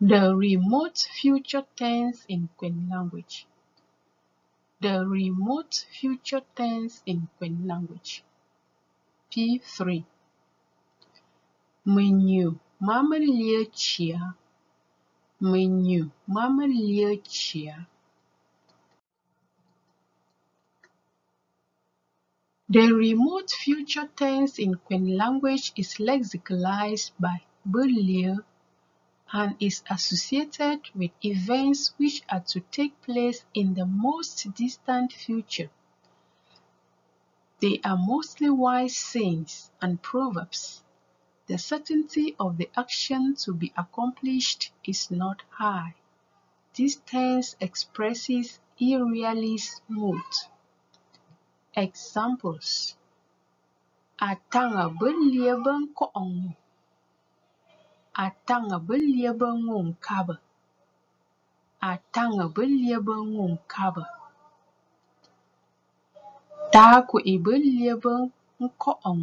The 0.00 0.34
remote 0.34 0.98
future 0.98 1.64
tense 1.76 2.24
in 2.28 2.48
Nkwen 2.48 2.90
language. 2.90 3.46
The 4.80 5.06
remote 5.06 5.86
future 5.98 6.42
tense 6.56 7.00
in 7.06 7.28
Nkwen 7.40 7.66
language. 7.66 8.24
P3. 9.30 10.04
Menu 11.86 12.58
mama 12.80 13.18
lia 13.18 13.66
chia. 13.66 14.34
Menu 15.40 16.10
mama 16.26 16.66
lia 16.66 17.16
chia. 17.18 17.86
The 22.68 22.92
remote 22.92 23.50
future 23.52 24.08
tense 24.16 24.58
in 24.58 24.74
Nkwen 24.74 25.16
language 25.16 25.72
is 25.76 25.94
lexicalized 25.94 27.12
by 27.20 27.42
Berlier 27.64 28.44
and 29.34 29.56
is 29.58 29.82
associated 29.90 30.80
with 30.94 31.10
events 31.24 31.92
which 31.96 32.22
are 32.28 32.38
to 32.40 32.60
take 32.60 33.02
place 33.02 33.44
in 33.52 33.74
the 33.74 33.84
most 33.84 34.54
distant 34.54 35.12
future. 35.12 35.68
They 37.58 37.80
are 37.84 37.96
mostly 37.96 38.48
wise 38.48 38.96
sayings 38.96 39.72
and 39.82 40.00
proverbs. 40.00 40.84
The 41.48 41.58
certainty 41.58 42.36
of 42.38 42.58
the 42.58 42.70
action 42.76 43.34
to 43.40 43.52
be 43.52 43.72
accomplished 43.76 44.70
is 44.84 45.10
not 45.10 45.42
high. 45.50 45.96
This 46.76 46.94
tense 47.04 47.56
expresses 47.58 48.60
irrealist 48.78 49.82
mood. 49.88 50.22
Examples 51.74 52.96
Atanga 54.20 54.96
belia 54.96 55.56
Ataŋa 58.22 58.76
bə 58.86 58.94
lyé 59.14 59.30
bə 59.40 59.48
ŋô 59.64 59.76
ŋkâbə̀. 59.88 60.38
Ataŋa 61.90 62.44
bə 62.54 62.62
lyé 62.80 62.96
bə 63.06 63.14
ŋô 63.32 63.44
ŋkâbə̀. 63.54 64.06
Tǎa-kwè'i 66.72 67.34
bə 67.44 67.52
lyé 67.76 67.92
bə 68.02 68.12
ŋkɔ'ɔŋ. 68.64 69.20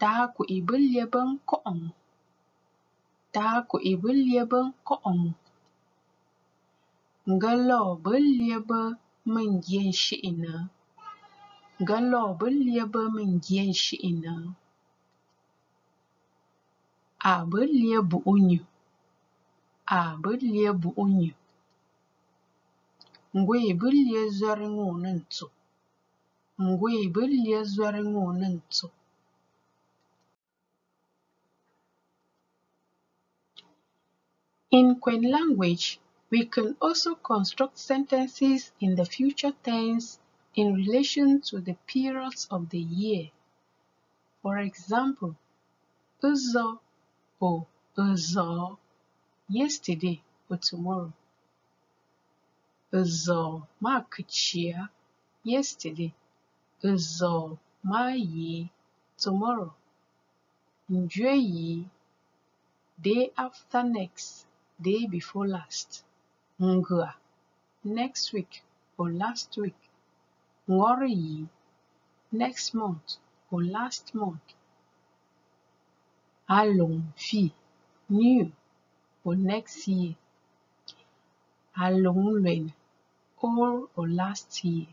Tǎa-kwè'i 0.00 0.56
bə 0.66 0.74
lyé 0.90 1.02
bə 1.12 1.20
ŋkɔ'ɔŋ. 1.32 1.80
Tǎa-kwè'i 3.34 3.92
bə 4.02 4.10
lyé 4.26 4.42
bə 4.50 4.58
ŋkɔ'ɔŋ. 4.70 5.20
Ŋgə 7.32 7.52
lɔ̂ 7.68 7.84
bə 8.04 8.12
lyé 8.38 8.56
bə 12.92 13.02
belia 23.80 24.30
zɔri 24.38 24.68
ŋɔ 24.76 24.86
ni 25.02 25.10
ntu 25.18 25.46
ntu 28.56 28.86
In 34.78 34.86
Nkwen 34.96 35.22
language, 35.30 36.00
we 36.30 36.46
can 36.46 36.76
also 36.80 37.14
construct 37.14 37.78
sentences 37.78 38.72
in 38.80 38.96
the 38.96 39.04
future 39.04 39.54
tense 39.62 40.18
in 40.56 40.74
relation 40.74 41.40
to 41.42 41.60
the 41.60 41.74
periods 41.86 42.48
of 42.50 42.70
the 42.70 42.80
year. 42.80 43.30
For 44.42 44.58
example, 44.58 45.36
Uzo 46.22 46.80
or 47.44 47.66
Uzo, 47.98 48.78
yesterday 49.48 50.18
or 50.48 50.56
tomorrow. 50.56 51.12
Uzo 53.00 53.66
makuchia, 53.82 54.88
yesterday. 55.52 56.12
Uzo 56.82 57.58
mayi, 57.90 58.70
tomorrow. 59.18 59.72
Njui, 60.90 61.84
day 63.08 63.30
after 63.36 63.82
next, 63.82 64.46
day 64.80 65.06
before 65.06 65.46
last. 65.46 65.90
Ngua, 66.60 67.10
next 67.84 68.32
week 68.32 68.62
or 68.96 69.10
last 69.12 69.50
week. 69.58 69.80
Ngori, 70.68 71.46
next 72.32 72.74
month 72.74 73.16
or 73.50 73.62
last 73.62 74.14
month. 74.14 74.48
Along 76.48 77.12
fi, 77.16 77.52
new 78.08 78.52
or 79.24 79.34
next 79.34 79.88
year. 79.88 80.14
Along 81.76 82.42
lwen, 82.42 82.72
all 83.40 83.88
or 83.96 84.08
last 84.08 84.62
year. 84.64 84.86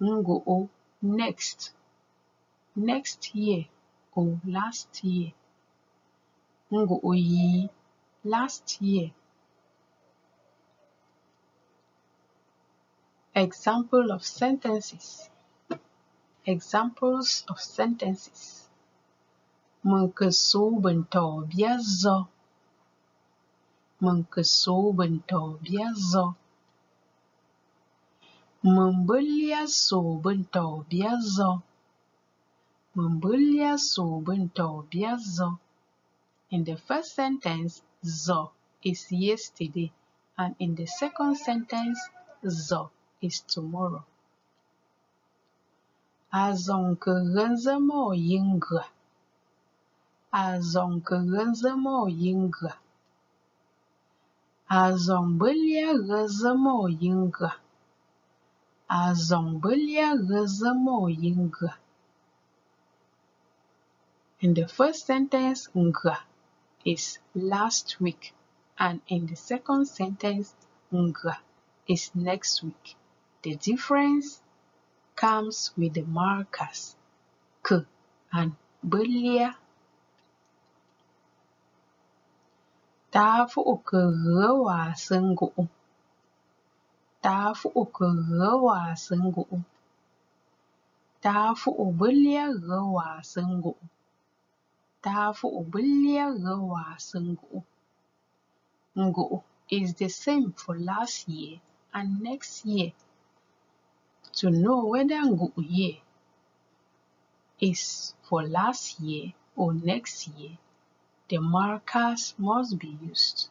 Ngo 0.00 0.68
next, 1.02 1.72
next 2.76 3.34
year 3.34 3.66
or 4.14 4.40
last 4.44 5.02
year. 5.04 5.32
Ngo 6.70 7.00
o 7.02 7.12
yi, 7.12 7.68
last 8.24 8.80
year. 8.80 9.10
Example 13.34 14.12
of 14.12 14.24
sentences. 14.24 15.28
Examples 16.46 17.44
of 17.48 17.60
sentences. 17.60 18.61
Tỏ 19.82 21.42
bia 21.56 21.78
do. 21.86 22.26
Mình 24.00 24.24
bơ 24.30 24.42
số 29.66 30.20
bình 30.24 30.44
tỏ 30.52 30.84
bia 30.90 31.10
do. 31.22 31.60
Mình 32.94 33.20
bơ 33.20 33.76
số 33.76 34.22
bình 34.26 34.48
tỏ 34.54 34.82
bia. 34.90 35.16
In 36.48 36.64
the 36.64 36.74
first 36.74 37.14
sentence, 37.16 37.82
zo 38.02 38.50
is 38.82 39.10
yesterday, 39.10 39.90
and 40.36 40.54
in 40.58 40.76
the 40.76 40.86
second 40.86 41.36
sentence, 41.36 41.98
zo 42.42 42.88
is 43.20 43.42
tomorrow. 43.48 44.02
A 50.34 50.58
zong 50.60 51.02
belia 51.04 51.28
genze 51.28 51.72
mo 51.76 52.06
yinga. 56.88 57.52
A 58.90 59.12
zong 59.14 59.60
belia 59.60 60.16
genze 60.16 60.74
mo 60.84 61.06
yinga. 61.08 61.74
In 64.40 64.54
the 64.54 64.66
first 64.66 65.06
sentence, 65.06 65.68
nga 65.76 66.18
is 66.84 67.18
last 67.34 68.00
week, 68.00 68.32
and 68.78 69.02
in 69.08 69.26
the 69.26 69.36
second 69.36 69.86
sentence, 69.86 70.54
nga 70.90 71.38
is 71.86 72.10
next 72.14 72.62
week. 72.62 72.96
The 73.42 73.56
difference 73.56 74.40
comes 75.14 75.72
with 75.76 75.92
the 75.94 76.02
markers 76.02 76.96
k 77.62 77.84
and 78.32 78.56
belia. 78.82 79.54
Ta 83.14 83.28
phụ 83.50 83.62
ke 83.88 84.00
ge 84.24 84.48
wa 84.66 84.78
sen 85.04 85.24
gỗ. 85.38 85.50
Ta 87.24 87.38
phụ 87.58 87.70
ke 87.96 88.08
ge 88.28 88.50
wa 88.66 88.80
sen 89.04 89.22
gỗ. 89.34 89.46
Ta 91.24 91.36
phụ 91.60 91.72
belia 91.98 92.46
ge 92.66 92.78
wa 92.96 93.08
sen 93.32 93.50
gỗ. 93.64 93.74
Ta 95.04 95.32
phụ 95.38 95.48
belia 95.72 96.26
ge 96.42 96.54
wa 96.70 96.84
sen 97.08 97.26
gỗ. 97.40 97.62
Ngo 98.94 99.42
is 99.68 99.88
the 100.00 100.08
same 100.08 100.52
for 100.52 100.76
last 100.90 101.28
year 101.28 101.60
and 101.92 102.08
next 102.22 102.66
year. 102.66 102.92
To 104.38 104.50
know 104.50 104.86
whether 104.92 105.20
Ngo 105.32 105.48
year 105.56 105.96
is 107.60 108.14
for 108.26 108.42
last 108.42 109.00
year 109.00 109.32
or 109.56 109.72
next 109.74 110.28
year, 110.28 110.56
the 111.32 111.40
markers 111.40 112.34
must 112.36 112.78
be 112.78 112.94
used. 113.08 113.48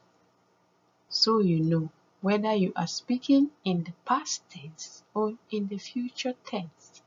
So 1.10 1.39
you 1.39 1.60
know 1.60 1.89
whether 2.22 2.54
you 2.54 2.72
are 2.75 2.86
speaking 2.86 3.50
in 3.66 3.83
the 3.86 3.94
past 4.06 4.48
tense 4.51 5.01
or 5.16 5.33
in 5.50 5.68
the 5.68 5.80
future 5.80 6.36
tense. 6.45 7.01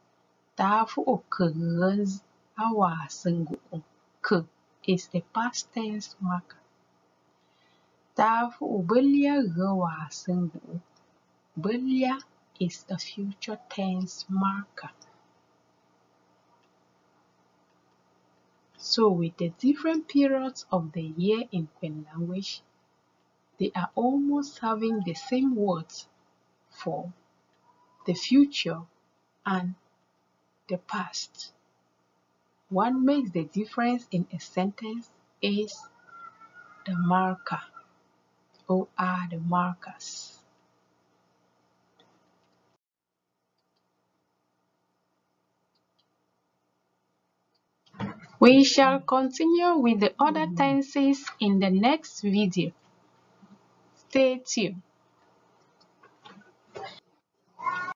Tafu 0.59 1.01
occurs 1.15 2.23
awa 2.59 3.07
sengu 3.09 3.57
k 4.27 4.43
is 4.93 5.07
the 5.15 5.23
past 5.33 5.73
tense 5.73 6.17
marker. 6.21 6.63
Tafu 8.17 8.85
belia 8.85 9.37
gawa 9.57 10.09
sengu 10.11 10.81
belia 11.57 12.19
is 12.59 12.85
a 12.91 12.99
future 12.99 13.61
tense 13.69 14.27
marker. 14.29 14.91
So 18.95 19.09
with 19.09 19.39
the 19.39 19.49
different 19.49 20.07
periods 20.07 20.67
of 20.71 20.93
the 20.93 21.03
year 21.03 21.49
in 21.51 21.67
Nkwen 21.67 22.07
language, 22.07 22.63
they 23.59 23.73
are 23.75 23.91
almost 23.97 24.61
having 24.61 25.01
the 25.01 25.15
same 25.15 25.57
words 25.57 26.07
for 26.71 27.13
the 28.07 28.15
future 28.15 28.83
and 29.45 29.75
the 30.69 30.79
past. 30.79 31.53
What 32.69 32.93
makes 32.93 33.33
the 33.33 33.43
difference 33.43 34.07
in 34.13 34.29
a 34.33 34.39
sentence 34.39 35.11
is 35.43 35.77
the 36.87 36.97
marker 36.97 37.63
or 38.69 38.87
are 38.97 39.27
the 39.29 39.39
markers. 39.41 40.34
We 48.45 48.63
shall 48.63 49.01
continue 49.01 49.79
with 49.79 50.01
the 50.01 50.15
other 50.21 50.47
tenses 50.55 51.25
in 51.41 51.61
the 51.61 51.71
next 51.71 52.21
video. 52.21 52.73
Stay 53.97 54.43
tuned. 54.45 54.83